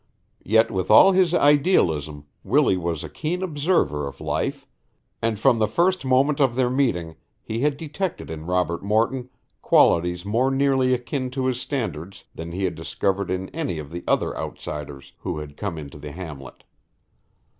Yet 0.43 0.71
with 0.71 0.89
all 0.89 1.11
his 1.11 1.31
idealism 1.35 2.25
Willie 2.43 2.75
was 2.75 3.03
a 3.03 3.07
keen 3.09 3.43
observer 3.43 4.07
of 4.07 4.19
life, 4.19 4.65
and 5.21 5.39
from 5.39 5.59
the 5.59 5.67
first 5.67 6.03
moment 6.03 6.39
of 6.41 6.55
their 6.55 6.71
meeting 6.71 7.17
he 7.43 7.59
had 7.59 7.77
detected 7.77 8.31
in 8.31 8.47
Robert 8.47 8.81
Morton 8.81 9.29
qualities 9.61 10.25
more 10.25 10.49
nearly 10.49 10.95
akin 10.95 11.29
to 11.29 11.45
his 11.45 11.61
standards 11.61 12.25
than 12.33 12.51
he 12.51 12.63
had 12.63 12.73
discovered 12.73 13.29
in 13.29 13.49
any 13.49 13.77
of 13.77 13.91
the 13.91 14.03
other 14.07 14.35
outsiders 14.35 15.13
who 15.19 15.37
had 15.37 15.55
come 15.55 15.77
into 15.77 15.99
the 15.99 16.11
hamlet. 16.11 16.63